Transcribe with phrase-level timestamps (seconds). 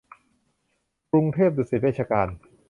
[1.11, 2.27] กรุงเทพดุสิตเวชการ